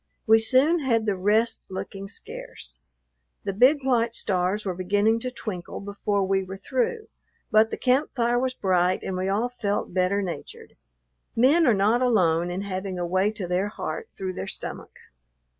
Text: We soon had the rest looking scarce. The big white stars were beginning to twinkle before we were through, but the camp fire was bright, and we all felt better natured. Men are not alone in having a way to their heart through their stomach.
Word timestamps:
We 0.25 0.39
soon 0.39 0.79
had 0.79 1.05
the 1.05 1.15
rest 1.15 1.61
looking 1.69 2.07
scarce. 2.07 2.79
The 3.43 3.53
big 3.53 3.83
white 3.83 4.15
stars 4.15 4.65
were 4.65 4.73
beginning 4.73 5.19
to 5.19 5.29
twinkle 5.29 5.79
before 5.79 6.25
we 6.25 6.43
were 6.43 6.57
through, 6.57 7.05
but 7.51 7.69
the 7.69 7.77
camp 7.77 8.09
fire 8.15 8.39
was 8.39 8.55
bright, 8.55 9.03
and 9.03 9.15
we 9.15 9.29
all 9.29 9.47
felt 9.49 9.93
better 9.93 10.23
natured. 10.23 10.75
Men 11.35 11.67
are 11.67 11.75
not 11.75 12.01
alone 12.01 12.49
in 12.49 12.61
having 12.63 12.97
a 12.97 13.05
way 13.05 13.29
to 13.29 13.45
their 13.47 13.67
heart 13.67 14.09
through 14.17 14.33
their 14.33 14.47
stomach. 14.47 14.97